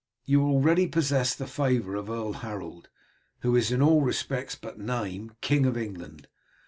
[0.25, 2.89] You already possess the favour of Earl Harold,
[3.41, 6.27] who is, in all respects but name, King of England.